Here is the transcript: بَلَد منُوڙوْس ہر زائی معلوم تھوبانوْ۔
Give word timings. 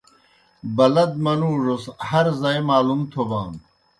بَلَد 0.75 1.11
منُوڙوْس 1.23 1.83
ہر 2.09 2.25
زائی 2.41 2.59
معلوم 2.69 3.01
تھوبانوْ۔ 3.11 3.59